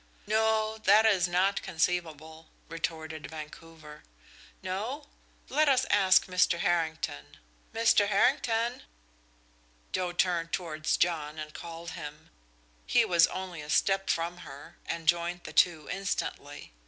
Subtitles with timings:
[0.25, 4.01] "No that is not conceivable," retorted Vancouver.
[4.63, 5.09] "No?
[5.47, 6.57] Let us ask Mr.
[6.61, 7.37] Harrington.
[7.71, 8.07] Mr.
[8.07, 8.81] Harrington!"
[9.91, 12.31] Joe turned towards John and called him.
[12.87, 16.73] He was only a step from her, and joined the two instantly.